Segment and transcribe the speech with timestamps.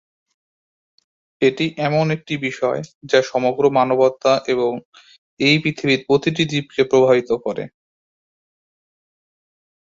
[1.41, 2.79] এটি এমন একটি বিষয়
[3.03, 4.71] যা সমগ্র মানবতা এবং
[5.39, 7.63] এই পৃথিবীর প্রতিটি জীবকে প্রভাবিত করে।